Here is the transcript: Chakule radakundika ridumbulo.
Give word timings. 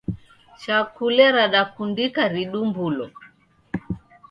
Chakule 0.61 1.25
radakundika 1.37 2.21
ridumbulo. 2.33 3.05